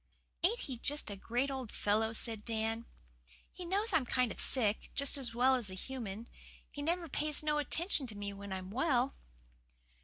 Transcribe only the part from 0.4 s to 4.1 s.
"Ain't he just a great old fellow?" said Dan. "He knows I'm